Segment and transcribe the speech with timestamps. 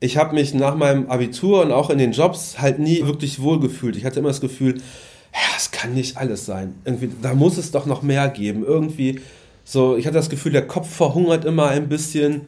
[0.00, 3.96] Ich habe mich nach meinem Abitur und auch in den Jobs halt nie wirklich wohlgefühlt.
[3.96, 4.76] Ich hatte immer das Gefühl,
[5.32, 6.74] ja, es kann nicht alles sein.
[6.84, 8.64] Irgendwie, da muss es doch noch mehr geben.
[8.64, 9.20] Irgendwie
[9.64, 12.46] so, ich hatte das Gefühl, der Kopf verhungert immer ein bisschen.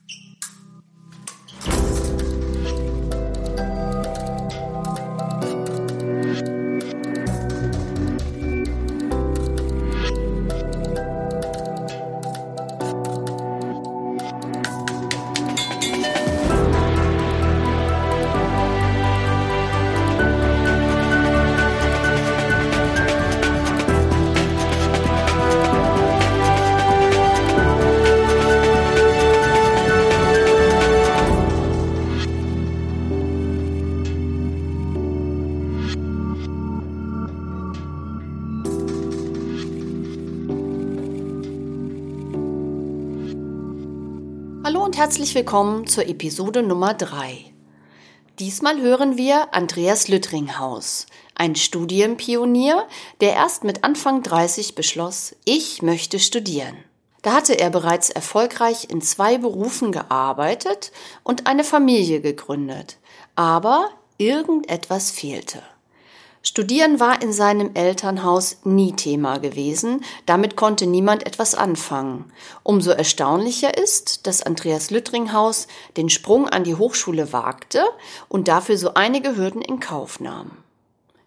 [45.10, 47.46] Herzlich willkommen zur Episode Nummer 3.
[48.38, 52.86] Diesmal hören wir Andreas Lüttringhaus, ein Studienpionier,
[53.20, 56.76] der erst mit Anfang 30 beschloss, ich möchte studieren.
[57.22, 60.92] Da hatte er bereits erfolgreich in zwei Berufen gearbeitet
[61.24, 62.98] und eine Familie gegründet,
[63.34, 65.60] aber irgendetwas fehlte.
[66.42, 72.32] Studieren war in seinem Elternhaus nie Thema gewesen, damit konnte niemand etwas anfangen.
[72.62, 75.66] Umso erstaunlicher ist, dass Andreas Lüttringhaus
[75.98, 77.84] den Sprung an die Hochschule wagte
[78.28, 80.50] und dafür so einige Hürden in Kauf nahm.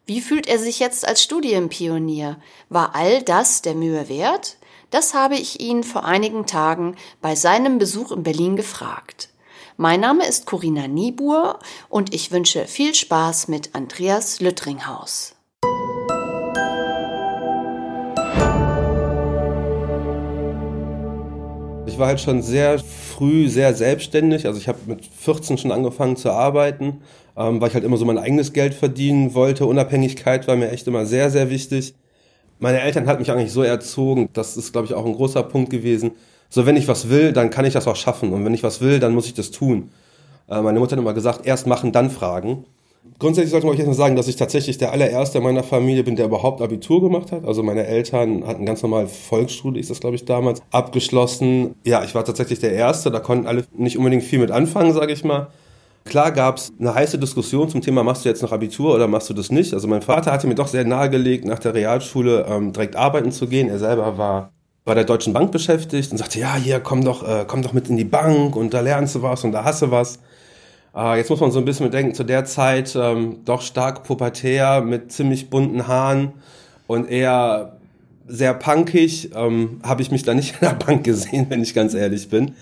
[0.07, 2.37] Wie fühlt er sich jetzt als Studienpionier?
[2.69, 4.57] War all das der Mühe wert?
[4.89, 9.29] Das habe ich ihn vor einigen Tagen bei seinem Besuch in Berlin gefragt.
[9.77, 11.57] Mein Name ist Corinna Niebuhr
[11.89, 15.33] und ich wünsche viel Spaß mit Andreas Lüttringhaus.
[21.87, 24.45] Ich war halt schon sehr früh sehr selbstständig.
[24.45, 27.01] Also ich habe mit 14 schon angefangen zu arbeiten,
[27.35, 29.65] ähm, weil ich halt immer so mein eigenes Geld verdienen wollte.
[29.65, 31.95] Unabhängigkeit war mir echt immer sehr, sehr wichtig.
[32.59, 35.71] Meine Eltern hatten mich eigentlich so erzogen, das ist, glaube ich, auch ein großer Punkt
[35.71, 36.11] gewesen,
[36.53, 38.31] so wenn ich was will, dann kann ich das auch schaffen.
[38.31, 39.89] Und wenn ich was will, dann muss ich das tun.
[40.47, 42.65] Äh, meine Mutter hat immer gesagt, erst machen, dann fragen.
[43.17, 46.15] Grundsätzlich sollte man euch jetzt mal sagen, dass ich tatsächlich der allererste meiner Familie bin,
[46.15, 47.43] der überhaupt Abitur gemacht hat.
[47.43, 51.73] Also meine Eltern hatten ganz normal Volksschule, ist das glaube ich damals, abgeschlossen.
[51.85, 55.11] Ja, ich war tatsächlich der Erste, da konnten alle nicht unbedingt viel mit anfangen, sage
[55.11, 55.47] ich mal.
[56.05, 59.27] Klar gab es eine heiße Diskussion zum Thema, machst du jetzt noch Abitur oder machst
[59.27, 59.73] du das nicht?
[59.73, 63.47] Also mein Vater hatte mir doch sehr nahegelegt, nach der Realschule ähm, direkt arbeiten zu
[63.47, 63.69] gehen.
[63.69, 64.51] Er selber war
[64.85, 67.89] bei der Deutschen Bank beschäftigt und sagte, ja, hier, komm doch, äh, komm doch mit
[67.89, 70.19] in die Bank und da lernst du was und da hast du was.
[70.95, 74.81] Äh, jetzt muss man so ein bisschen bedenken, zu der Zeit ähm, doch stark pubertär
[74.81, 76.33] mit ziemlich bunten Haaren
[76.87, 77.77] und eher
[78.27, 81.93] sehr punkig, ähm, habe ich mich da nicht in der Bank gesehen, wenn ich ganz
[81.93, 82.55] ehrlich bin.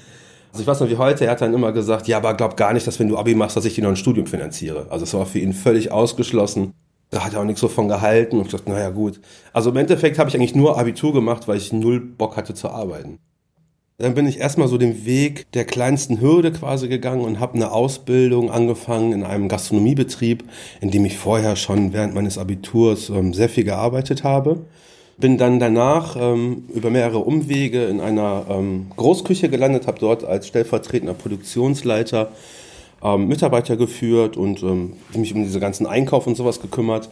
[0.51, 2.73] Also ich weiß noch wie heute, er hat dann immer gesagt, ja, aber glaub gar
[2.73, 4.87] nicht, dass wenn du Abi machst, dass ich dir noch ein Studium finanziere.
[4.89, 6.73] Also es war für ihn völlig ausgeschlossen.
[7.11, 9.19] Da hat er auch nichts so von gehalten und dachte, naja gut.
[9.51, 12.69] Also im Endeffekt habe ich eigentlich nur Abitur gemacht, weil ich null Bock hatte zu
[12.69, 13.19] arbeiten.
[13.97, 17.72] Dann bin ich erstmal so den Weg der kleinsten Hürde quasi gegangen und habe eine
[17.72, 20.45] Ausbildung angefangen in einem Gastronomiebetrieb,
[20.79, 24.66] in dem ich vorher schon während meines Abiturs ähm, sehr viel gearbeitet habe.
[25.17, 30.47] Bin dann danach ähm, über mehrere Umwege in einer ähm, Großküche gelandet, habe dort als
[30.47, 32.31] stellvertretender Produktionsleiter
[33.03, 37.09] ähm, Mitarbeiter geführt und ähm, mich um diese ganzen Einkauf und sowas gekümmert.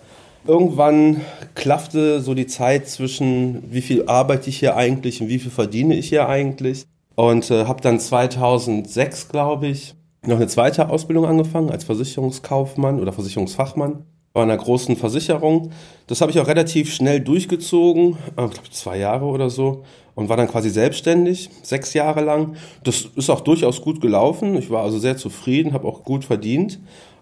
[0.48, 1.22] Irgendwann
[1.56, 5.96] klaffte so die Zeit zwischen, wie viel arbeite ich hier eigentlich und wie viel verdiene
[5.96, 6.86] ich hier eigentlich.
[7.16, 9.96] Und äh, habe dann 2006, glaube ich,
[10.26, 15.72] noch eine zweite Ausbildung angefangen als Versicherungskaufmann oder Versicherungsfachmann bei einer großen Versicherung.
[16.08, 19.84] Das habe ich auch relativ schnell durchgezogen, äh, ich glaube zwei Jahre oder so
[20.20, 22.58] und war dann quasi selbstständig, sechs Jahre lang.
[22.84, 24.58] Das ist auch durchaus gut gelaufen.
[24.58, 26.78] Ich war also sehr zufrieden, habe auch gut verdient.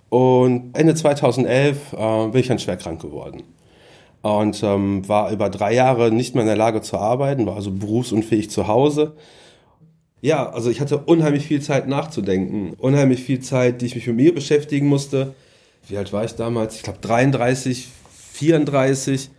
[0.10, 3.44] Und Ende 2011 äh, bin ich dann schwer krank geworden.
[4.24, 7.70] Und ähm, war über drei Jahre nicht mehr in der Lage zu arbeiten, war also
[7.70, 9.14] berufsunfähig zu Hause.
[10.22, 14.16] Ja, also ich hatte unheimlich viel Zeit nachzudenken, unheimlich viel Zeit, die ich mich mit
[14.16, 15.36] mir beschäftigen musste.
[15.88, 16.78] Wie alt war ich damals?
[16.78, 17.90] Ich glaube 33,
[18.34, 19.30] 34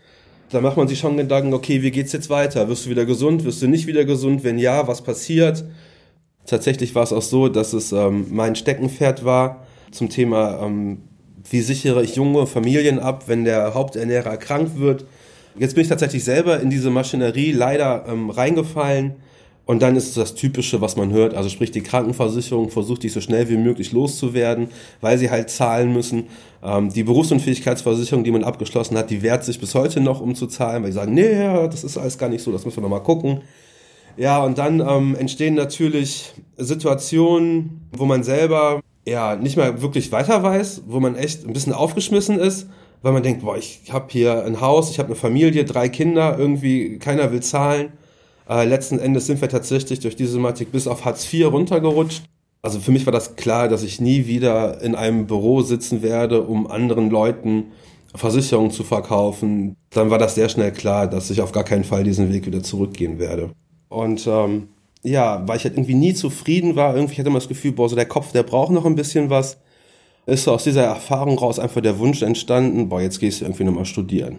[0.51, 2.69] da macht man sich schon Gedanken, okay, wie geht's jetzt weiter?
[2.69, 3.45] Wirst du wieder gesund?
[3.45, 4.45] Wirst du nicht wieder gesund?
[4.45, 5.65] Wenn ja, was passiert?
[6.47, 11.03] Tatsächlich war es auch so, dass es ähm, mein Steckenpferd war zum Thema, ähm,
[11.51, 15.05] wie sichere ich junge Familien ab, wenn der Haupternährer krank wird.
[15.59, 19.17] Jetzt bin ich tatsächlich selber in diese Maschinerie leider ähm, reingefallen
[19.69, 23.21] und dann ist das Typische, was man hört, also sprich die Krankenversicherung versucht dich so
[23.21, 24.69] schnell wie möglich loszuwerden,
[25.03, 26.29] weil sie halt zahlen müssen.
[26.63, 30.47] Ähm, die Berufsunfähigkeitsversicherung, die man abgeschlossen hat, die wehrt sich bis heute noch, um zu
[30.47, 31.35] zahlen, weil sie sagen, nee,
[31.67, 33.43] das ist alles gar nicht so, das müssen wir nochmal gucken.
[34.17, 40.43] Ja, und dann ähm, entstehen natürlich Situationen, wo man selber ja nicht mehr wirklich weiter
[40.43, 42.71] weiß, wo man echt ein bisschen aufgeschmissen ist,
[43.03, 46.39] weil man denkt, boah, ich habe hier ein Haus, ich habe eine Familie, drei Kinder,
[46.39, 47.93] irgendwie keiner will zahlen.
[48.49, 52.25] Äh, letzten Endes sind wir tatsächlich durch diese Thematik bis auf Hartz IV runtergerutscht.
[52.63, 56.43] Also für mich war das klar, dass ich nie wieder in einem Büro sitzen werde,
[56.43, 57.67] um anderen Leuten
[58.15, 59.77] Versicherungen zu verkaufen.
[59.91, 62.63] Dann war das sehr schnell klar, dass ich auf gar keinen Fall diesen Weg wieder
[62.63, 63.51] zurückgehen werde.
[63.89, 64.69] Und ähm,
[65.03, 67.97] ja, weil ich halt irgendwie nie zufrieden war, irgendwie hatte immer das Gefühl, boah, so
[67.97, 69.59] der Kopf, der braucht noch ein bisschen was,
[70.27, 73.65] ist so aus dieser Erfahrung raus einfach der Wunsch entstanden, boah, jetzt gehst du irgendwie
[73.65, 74.39] nochmal studieren.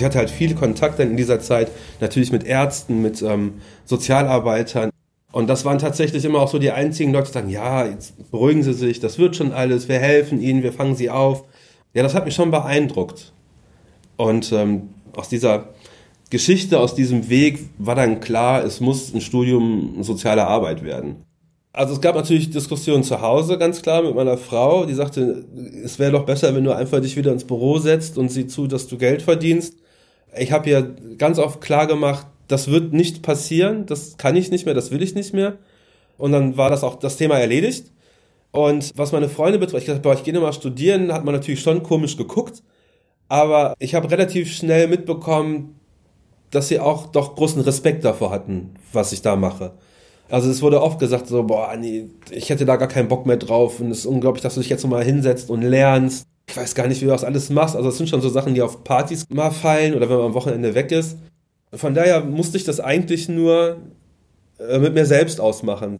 [0.00, 1.70] Ich hatte halt viele Kontakte in dieser Zeit,
[2.00, 4.88] natürlich mit Ärzten, mit ähm, Sozialarbeitern.
[5.30, 8.62] Und das waren tatsächlich immer auch so die einzigen Leute, die sagen, ja, jetzt beruhigen
[8.62, 11.44] Sie sich, das wird schon alles, wir helfen Ihnen, wir fangen Sie auf.
[11.92, 13.34] Ja, das hat mich schon beeindruckt.
[14.16, 15.68] Und ähm, aus dieser
[16.30, 21.26] Geschichte, aus diesem Weg war dann klar, es muss ein Studium soziale Arbeit werden.
[21.72, 25.44] Also es gab natürlich Diskussionen zu Hause, ganz klar, mit meiner Frau, die sagte,
[25.84, 28.66] es wäre doch besser, wenn du einfach dich wieder ins Büro setzt und sieh zu,
[28.66, 29.74] dass du Geld verdienst.
[30.36, 34.64] Ich habe ihr ganz oft klar gemacht, das wird nicht passieren, das kann ich nicht
[34.64, 35.58] mehr, das will ich nicht mehr.
[36.18, 37.90] Und dann war das auch das Thema erledigt.
[38.52, 41.60] Und was meine Freunde betrifft, ich dachte, boah, ich gehe mal studieren, hat man natürlich
[41.60, 42.62] schon komisch geguckt.
[43.28, 45.78] Aber ich habe relativ schnell mitbekommen,
[46.50, 49.72] dass sie auch doch großen Respekt davor hatten, was ich da mache.
[50.28, 53.36] Also es wurde oft gesagt, so, boah, nee, ich hätte da gar keinen Bock mehr
[53.36, 56.26] drauf und es ist unglaublich, dass du dich jetzt nochmal hinsetzt und lernst.
[56.50, 57.76] Ich weiß gar nicht, wie du das alles machst.
[57.76, 60.34] Also es sind schon so Sachen, die auf Partys mal fallen oder wenn man am
[60.34, 61.16] Wochenende weg ist.
[61.72, 63.76] Von daher musste ich das eigentlich nur
[64.58, 65.98] äh, mit mir selbst ausmachen.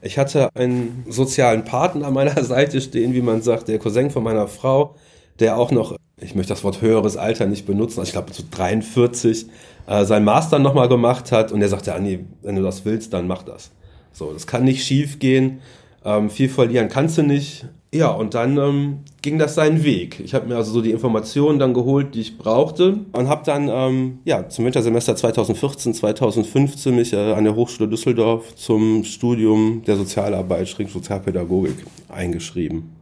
[0.00, 4.22] Ich hatte einen sozialen Partner an meiner Seite stehen, wie man sagt, der Cousin von
[4.22, 4.94] meiner Frau,
[5.38, 8.42] der auch noch, ich möchte das Wort höheres Alter nicht benutzen, also ich glaube so
[8.50, 9.46] 43,
[9.86, 13.26] äh, sein Master nochmal gemacht hat und der sagte, Anni, wenn du das willst, dann
[13.26, 13.70] mach das.
[14.12, 15.60] So, das kann nicht schief gehen.
[16.06, 17.66] Ähm, viel verlieren kannst du nicht.
[17.92, 20.20] Ja, und dann ähm, ging das seinen Weg.
[20.20, 23.68] Ich habe mir also so die Informationen dann geholt, die ich brauchte und habe dann
[23.68, 29.96] ähm, ja, zum Wintersemester 2014, 2015 mich äh, an der Hochschule Düsseldorf zum Studium der
[29.96, 32.94] Sozialarbeit, Sozialpädagogik eingeschrieben.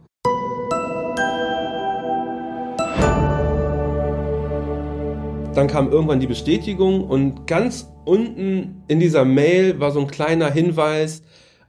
[5.53, 10.49] Dann kam irgendwann die Bestätigung und ganz unten in dieser Mail war so ein kleiner
[10.49, 11.21] Hinweis,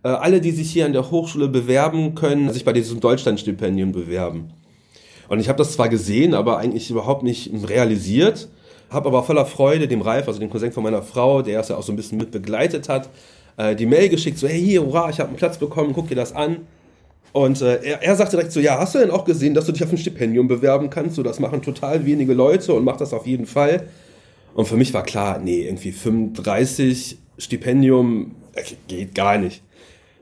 [0.08, 4.50] alle, die sich hier an der Hochschule bewerben können, sich bei diesem Deutschlandstipendium bewerben.
[5.28, 8.48] Und ich habe das zwar gesehen, aber eigentlich überhaupt nicht realisiert,
[8.90, 11.76] habe aber voller Freude dem Ralf, also dem Cousin von meiner Frau, der es ja
[11.76, 13.08] auch so ein bisschen mit begleitet hat,
[13.56, 16.16] äh, die Mail geschickt, so hey, hier, hurra, ich habe einen Platz bekommen, guck dir
[16.16, 16.66] das an.
[17.32, 19.72] Und äh, er, er sagte direkt so, ja, hast du denn auch gesehen, dass du
[19.72, 21.14] dich auf ein Stipendium bewerben kannst?
[21.14, 23.86] So, das machen total wenige Leute und mach das auf jeden Fall.
[24.54, 29.62] Und für mich war klar, nee, irgendwie 35 Stipendium äh, geht gar nicht.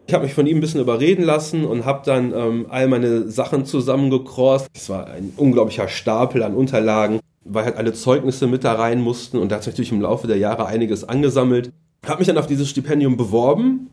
[0.09, 3.29] Ich habe mich von ihm ein bisschen überreden lassen und habe dann ähm, all meine
[3.29, 4.67] Sachen zusammengekrost.
[4.75, 9.37] Es war ein unglaublicher Stapel an Unterlagen, weil halt alle Zeugnisse mit da rein mussten
[9.37, 11.73] und da hat sich natürlich im Laufe der Jahre einiges angesammelt.
[12.07, 13.91] Habe mich dann auf dieses Stipendium beworben.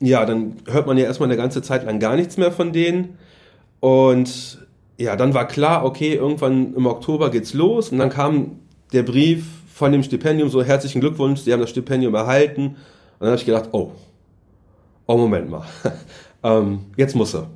[0.00, 3.16] Ja, dann hört man ja erstmal eine ganze Zeit lang gar nichts mehr von denen.
[3.78, 4.58] Und
[4.98, 8.58] ja, dann war klar, okay, irgendwann im Oktober geht's los und dann kam
[8.92, 12.66] der Brief von dem Stipendium so herzlichen Glückwunsch, Sie haben das Stipendium erhalten.
[12.66, 12.76] Und
[13.20, 13.92] dann habe ich gedacht, oh,
[15.06, 15.64] oh Moment mal,
[16.42, 17.48] ähm, jetzt muss er.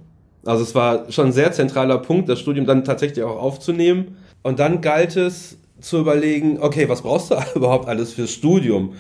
[0.45, 4.17] Also es war schon ein sehr zentraler Punkt, das Studium dann tatsächlich auch aufzunehmen.
[4.43, 8.95] Und dann galt es zu überlegen, okay, was brauchst du überhaupt alles fürs Studium?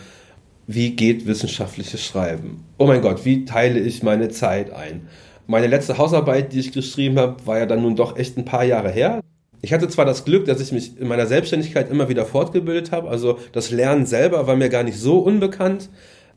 [0.66, 2.64] Wie geht wissenschaftliches Schreiben?
[2.76, 5.08] Oh mein Gott, wie teile ich meine Zeit ein?
[5.46, 8.64] Meine letzte Hausarbeit, die ich geschrieben habe, war ja dann nun doch echt ein paar
[8.64, 9.20] Jahre her.
[9.62, 13.08] Ich hatte zwar das Glück, dass ich mich in meiner Selbstständigkeit immer wieder fortgebildet habe,
[13.08, 15.88] also das Lernen selber war mir gar nicht so unbekannt,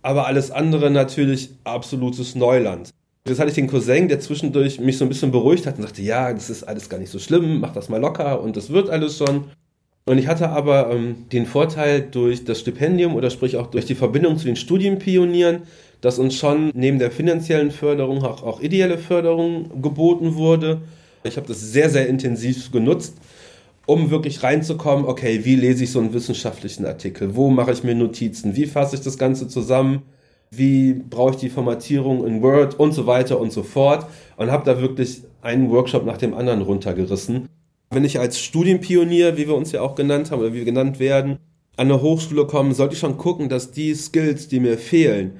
[0.01, 2.89] aber alles andere natürlich absolutes Neuland.
[3.27, 6.01] Jetzt hatte ich den Cousin, der zwischendurch mich so ein bisschen beruhigt hat und sagte,
[6.01, 8.89] ja, das ist alles gar nicht so schlimm, mach das mal locker und das wird
[8.89, 9.46] alles schon.
[10.05, 13.93] Und ich hatte aber ähm, den Vorteil durch das Stipendium oder sprich auch durch die
[13.93, 15.63] Verbindung zu den Studienpionieren,
[16.01, 20.81] dass uns schon neben der finanziellen Förderung auch, auch ideelle Förderung geboten wurde.
[21.24, 23.17] Ich habe das sehr, sehr intensiv genutzt
[23.85, 27.35] um wirklich reinzukommen, okay, wie lese ich so einen wissenschaftlichen Artikel?
[27.35, 28.55] Wo mache ich mir Notizen?
[28.55, 30.03] Wie fasse ich das Ganze zusammen?
[30.51, 34.05] Wie brauche ich die Formatierung in Word und so weiter und so fort?
[34.38, 37.47] Und habe da wirklich einen Workshop nach dem anderen runtergerissen.
[37.89, 41.00] Wenn ich als Studienpionier, wie wir uns ja auch genannt haben oder wie wir genannt
[41.00, 41.39] werden,
[41.77, 45.33] an eine Hochschule komme, sollte ich schon gucken, dass die Skills, die mir fehlen,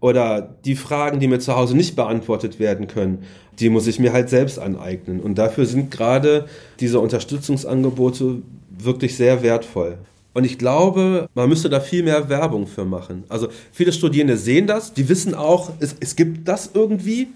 [0.00, 3.24] oder die Fragen, die mir zu Hause nicht beantwortet werden können,
[3.58, 5.20] die muss ich mir halt selbst aneignen.
[5.20, 6.46] Und dafür sind gerade
[6.80, 8.42] diese Unterstützungsangebote
[8.78, 9.98] wirklich sehr wertvoll.
[10.34, 13.24] Und ich glaube, man müsste da viel mehr Werbung für machen.
[13.30, 17.28] Also viele Studierende sehen das, die wissen auch, es, es gibt das irgendwie.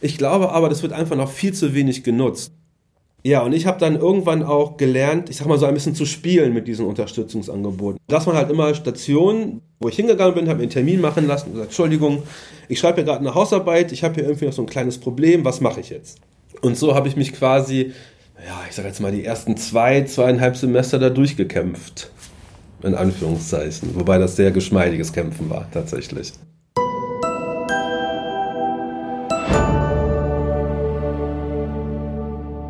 [0.00, 2.52] Ich glaube aber, das wird einfach noch viel zu wenig genutzt.
[3.22, 6.06] Ja, und ich habe dann irgendwann auch gelernt, ich sag mal so ein bisschen zu
[6.06, 7.98] spielen mit diesen Unterstützungsangeboten.
[8.08, 11.48] Dass man halt immer Stationen, wo ich hingegangen bin, habe mir einen Termin machen lassen
[11.48, 12.22] und gesagt, Entschuldigung,
[12.68, 15.44] ich schreibe hier gerade eine Hausarbeit, ich habe hier irgendwie noch so ein kleines Problem,
[15.44, 16.18] was mache ich jetzt?
[16.62, 17.92] Und so habe ich mich quasi,
[18.46, 22.10] ja, ich sage jetzt mal die ersten zwei, zweieinhalb Semester da durchgekämpft.
[22.82, 23.94] In Anführungszeichen.
[23.94, 26.32] Wobei das sehr geschmeidiges Kämpfen war, tatsächlich.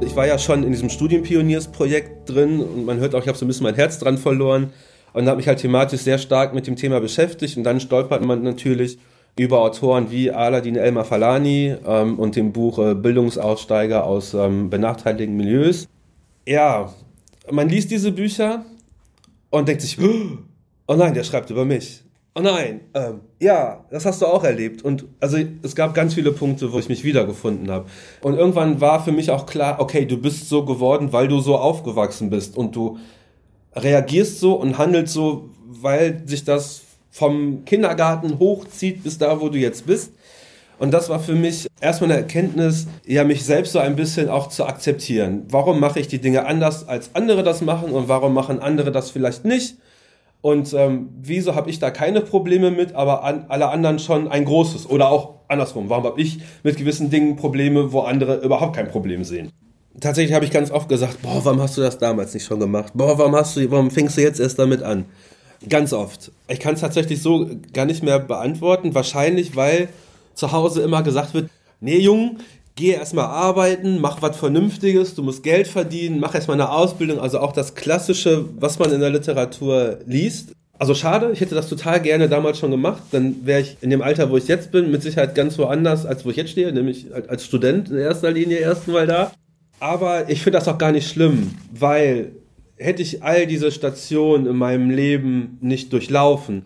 [0.02, 3.44] Ich war ja schon in diesem Studienpioniersprojekt drin und man hört auch, ich habe so
[3.44, 4.72] ein bisschen mein Herz dran verloren
[5.12, 8.42] und habe mich halt thematisch sehr stark mit dem Thema beschäftigt und dann stolpert man
[8.42, 8.98] natürlich
[9.38, 15.36] über Autoren wie Aladin Elmar Falani ähm, und dem Buch äh, Bildungsaussteiger aus ähm, benachteiligten
[15.36, 15.86] Milieus.
[16.46, 16.92] Ja,
[17.50, 18.64] man liest diese Bücher
[19.50, 19.98] und denkt sich,
[20.86, 22.02] oh nein, der schreibt über mich.
[22.40, 24.82] Oh nein, ähm, ja, das hast du auch erlebt.
[24.82, 27.84] Und also es gab ganz viele Punkte, wo ich mich wiedergefunden habe.
[28.22, 31.58] Und irgendwann war für mich auch klar, okay, du bist so geworden, weil du so
[31.58, 32.96] aufgewachsen bist und du
[33.76, 36.80] reagierst so und handelst so, weil sich das
[37.10, 40.14] vom Kindergarten hochzieht bis da, wo du jetzt bist.
[40.78, 44.48] Und das war für mich erstmal eine Erkenntnis, ja, mich selbst so ein bisschen auch
[44.48, 45.44] zu akzeptieren.
[45.50, 49.10] Warum mache ich die Dinge anders, als andere das machen und warum machen andere das
[49.10, 49.76] vielleicht nicht?
[50.42, 54.44] Und ähm, wieso habe ich da keine Probleme mit, aber an, alle anderen schon ein
[54.44, 54.88] großes?
[54.88, 59.24] Oder auch andersrum, warum habe ich mit gewissen Dingen Probleme, wo andere überhaupt kein Problem
[59.24, 59.50] sehen?
[60.00, 62.92] Tatsächlich habe ich ganz oft gesagt, boah, warum hast du das damals nicht schon gemacht?
[62.94, 65.04] Boah, warum hast du, warum fängst du jetzt erst damit an?
[65.68, 66.32] Ganz oft.
[66.48, 68.94] Ich kann es tatsächlich so gar nicht mehr beantworten.
[68.94, 69.88] Wahrscheinlich, weil
[70.34, 72.38] zu Hause immer gesagt wird, nee, Jung,
[72.76, 77.40] geh erstmal arbeiten, mach was Vernünftiges, du musst Geld verdienen, mach erstmal eine Ausbildung, also
[77.40, 80.52] auch das Klassische, was man in der Literatur liest.
[80.78, 84.00] Also schade, ich hätte das total gerne damals schon gemacht, dann wäre ich in dem
[84.00, 87.06] Alter, wo ich jetzt bin, mit Sicherheit ganz woanders, als wo ich jetzt stehe, nämlich
[87.14, 89.32] als Student in erster Linie erstmal da.
[89.78, 92.32] Aber ich finde das auch gar nicht schlimm, weil
[92.76, 96.62] hätte ich all diese Stationen in meinem Leben nicht durchlaufen,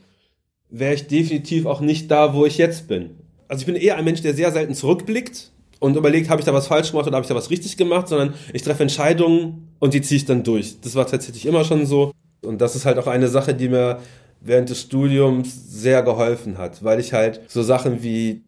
[0.70, 3.10] wäre ich definitiv auch nicht da, wo ich jetzt bin.
[3.48, 6.54] Also ich bin eher ein Mensch, der sehr selten zurückblickt, und überlegt, habe ich da
[6.54, 9.94] was falsch gemacht oder habe ich da was richtig gemacht, sondern ich treffe Entscheidungen und
[9.94, 10.80] die ziehe ich dann durch.
[10.80, 12.12] Das war tatsächlich immer schon so.
[12.42, 14.00] Und das ist halt auch eine Sache, die mir
[14.40, 18.44] während des Studiums sehr geholfen hat, weil ich halt so Sachen wie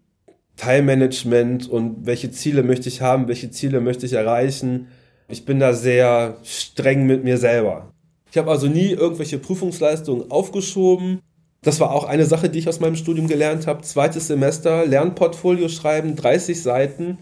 [0.57, 4.89] Teilmanagement und welche Ziele möchte ich haben, welche Ziele möchte ich erreichen.
[5.29, 7.93] Ich bin da sehr streng mit mir selber.
[8.31, 11.21] Ich habe also nie irgendwelche Prüfungsleistungen aufgeschoben.
[11.67, 13.83] Das war auch eine Sache, die ich aus meinem Studium gelernt habe.
[13.83, 17.19] Zweites Semester, Lernportfolio schreiben, 30 Seiten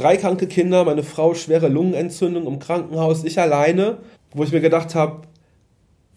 [0.00, 3.98] drei kranke Kinder, meine Frau schwere Lungenentzündung im Krankenhaus, ich alleine,
[4.32, 5.22] wo ich mir gedacht habe,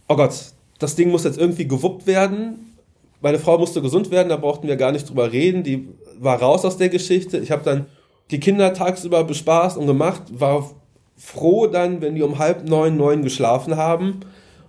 [0.08, 0.34] oh Gott,
[0.80, 2.76] das Ding muss jetzt irgendwie gewuppt werden.
[3.22, 5.64] Meine Frau musste gesund werden, da brauchten wir gar nicht drüber reden.
[5.64, 5.88] Die
[6.20, 7.38] war raus aus der Geschichte.
[7.38, 7.86] Ich habe dann
[8.32, 10.72] die Kinder tagsüber bespaßt und gemacht, war
[11.16, 14.22] froh dann, wenn die um halb neun, neun geschlafen haben.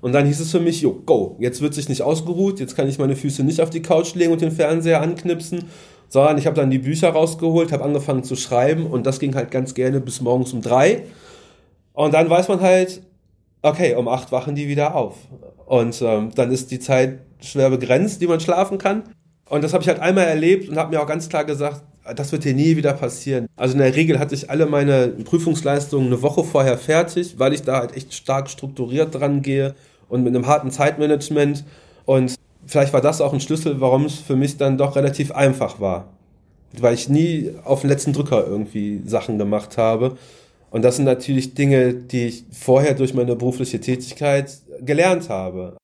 [0.05, 2.87] Und dann hieß es für mich, jo, go, jetzt wird sich nicht ausgeruht, jetzt kann
[2.87, 5.65] ich meine Füße nicht auf die Couch legen und den Fernseher anknipsen,
[6.11, 9.51] sondern ich habe dann die Bücher rausgeholt, habe angefangen zu schreiben und das ging halt
[9.51, 11.05] ganz gerne bis morgens um drei.
[11.95, 13.01] Und dann weiß man halt,
[13.63, 15.17] okay, um acht wachen die wieder auf.
[15.65, 19.05] Und ähm, dann ist die Zeit schwer begrenzt, die man schlafen kann.
[19.49, 21.81] Und das habe ich halt einmal erlebt und habe mir auch ganz klar gesagt,
[22.15, 23.47] das wird hier nie wieder passieren.
[23.57, 27.63] Also in der Regel hatte ich alle meine Prüfungsleistungen eine Woche vorher fertig, weil ich
[27.63, 29.75] da halt echt stark strukturiert dran gehe
[30.09, 31.65] und mit einem harten Zeitmanagement.
[32.05, 32.35] Und
[32.67, 36.09] vielleicht war das auch ein Schlüssel, warum es für mich dann doch relativ einfach war.
[36.79, 40.17] Weil ich nie auf den letzten Drücker irgendwie Sachen gemacht habe.
[40.71, 45.77] Und das sind natürlich Dinge, die ich vorher durch meine berufliche Tätigkeit gelernt habe.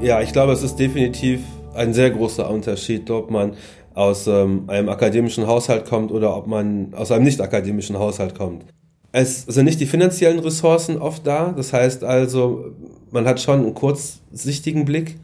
[0.00, 1.40] Ja, ich glaube, es ist definitiv
[1.74, 3.52] ein sehr großer Unterschied, ob man
[3.94, 8.64] aus ähm, einem akademischen Haushalt kommt oder ob man aus einem nicht akademischen Haushalt kommt.
[9.12, 11.52] Es sind nicht die finanziellen Ressourcen oft da.
[11.52, 12.72] Das heißt also,
[13.10, 15.18] man hat schon einen kurzsichtigen Blick.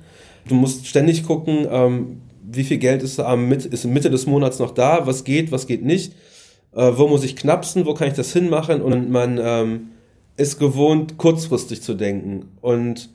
[0.49, 4.59] Du musst ständig gucken, ähm, wie viel Geld ist, am Mitte, ist Mitte des Monats
[4.59, 6.13] noch da, was geht, was geht nicht,
[6.75, 9.89] äh, wo muss ich knapsen, wo kann ich das hinmachen und man ähm,
[10.37, 12.51] ist gewohnt, kurzfristig zu denken.
[12.61, 13.11] Und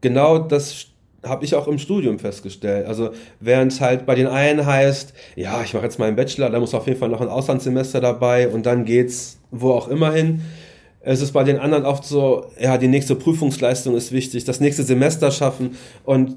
[0.00, 0.86] genau das
[1.24, 2.86] habe ich auch im Studium festgestellt.
[2.86, 3.10] Also
[3.40, 6.74] während es halt bei den einen heißt, ja, ich mache jetzt meinen Bachelor, da muss
[6.74, 10.42] auf jeden Fall noch ein Auslandssemester dabei und dann geht's wo auch immer hin.
[11.00, 14.82] Es ist bei den anderen oft so, ja, die nächste Prüfungsleistung ist wichtig, das nächste
[14.82, 16.36] Semester schaffen und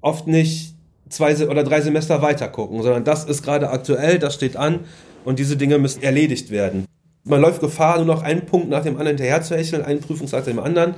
[0.00, 0.74] oft nicht
[1.08, 4.80] zwei oder drei Semester weiter gucken, sondern das ist gerade aktuell, das steht an
[5.24, 6.86] und diese Dinge müssen erledigt werden.
[7.24, 10.40] Man läuft Gefahr, nur noch einen Punkt nach dem anderen hinterher zu hecheln, einen Prüfungstag
[10.40, 10.94] nach dem anderen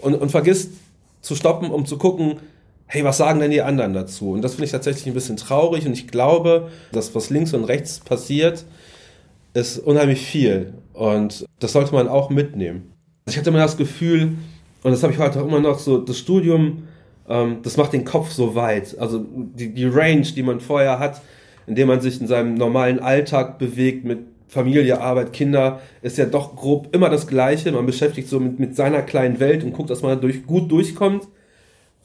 [0.00, 0.70] und, und vergisst
[1.20, 2.36] zu stoppen, um zu gucken,
[2.94, 4.30] hey, was sagen denn die anderen dazu?
[4.30, 7.64] Und das finde ich tatsächlich ein bisschen traurig und ich glaube, dass was links und
[7.64, 8.64] rechts passiert,
[9.52, 12.92] ist unheimlich viel und das sollte man auch mitnehmen.
[13.26, 14.34] Ich hatte immer das Gefühl,
[14.84, 16.84] und das habe ich heute auch immer noch so, das Studium,
[17.28, 18.96] ähm, das macht den Kopf so weit.
[18.98, 21.20] Also die, die Range, die man vorher hat,
[21.66, 26.54] indem man sich in seinem normalen Alltag bewegt mit Familie, Arbeit, Kinder, ist ja doch
[26.54, 27.72] grob immer das Gleiche.
[27.72, 31.26] Man beschäftigt so mit, mit seiner kleinen Welt und guckt, dass man durch, gut durchkommt.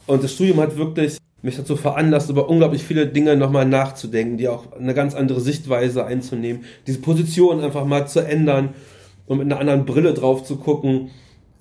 [0.10, 4.48] Und das Studium hat wirklich mich dazu veranlasst, über unglaublich viele Dinge nochmal nachzudenken, die
[4.48, 8.70] auch eine ganz andere Sichtweise einzunehmen, diese Position einfach mal zu ändern
[9.28, 11.12] und mit einer anderen Brille drauf zu gucken.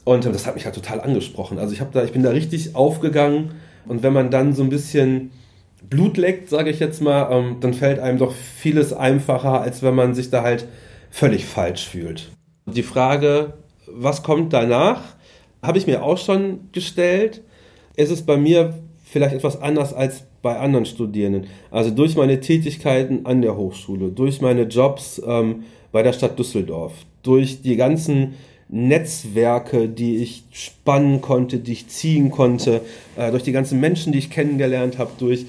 [0.05, 1.59] Und das hat mich halt total angesprochen.
[1.59, 3.51] Also ich habe da, ich bin da richtig aufgegangen.
[3.87, 5.31] Und wenn man dann so ein bisschen
[5.91, 9.95] Blut leckt, sage ich jetzt mal, ähm, dann fällt einem doch vieles einfacher, als wenn
[9.95, 10.67] man sich da halt
[11.11, 12.31] völlig falsch fühlt.
[12.65, 13.53] Die Frage,
[13.87, 15.03] was kommt danach,
[15.63, 17.43] habe ich mir auch schon gestellt.
[17.99, 21.49] Es ist bei mir vielleicht etwas anders als bei anderen Studierenden.
[21.73, 26.93] Also durch meine Tätigkeiten an der Hochschule, durch meine Jobs ähm, bei der Stadt Düsseldorf,
[27.25, 28.35] durch die ganzen
[28.69, 32.83] Netzwerke, die ich spannen konnte, die ich ziehen konnte,
[33.17, 35.47] äh, durch die ganzen Menschen, die ich kennengelernt habe, durch.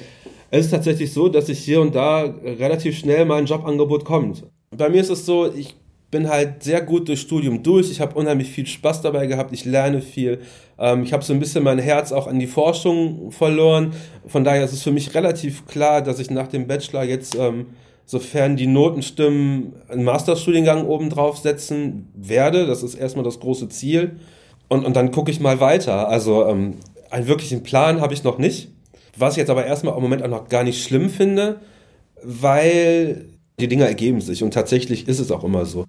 [0.49, 4.43] Es ist tatsächlich so, dass ich hier und da relativ schnell mal ein Jobangebot kommt.
[4.75, 5.75] Bei mir ist es so, ich
[6.11, 7.91] bin halt sehr gut durchs Studium durch.
[7.91, 9.53] Ich habe unheimlich viel Spaß dabei gehabt.
[9.53, 10.39] Ich lerne viel.
[10.79, 13.93] Ähm, ich habe so ein bisschen mein Herz auch an die Forschung verloren.
[14.25, 17.67] Von daher ist es für mich relativ klar, dass ich nach dem Bachelor jetzt ähm,
[18.05, 22.65] sofern die Noten stimmen, einen Masterstudiengang obendrauf setzen werde.
[22.65, 24.17] Das ist erstmal das große Ziel.
[24.67, 26.09] Und, und dann gucke ich mal weiter.
[26.09, 26.77] Also ähm,
[27.11, 28.69] einen wirklichen Plan habe ich noch nicht.
[29.15, 31.59] Was ich jetzt aber erstmal im Moment auch noch gar nicht schlimm finde,
[32.23, 33.25] weil
[33.59, 35.85] die Dinge ergeben sich und tatsächlich ist es auch immer so.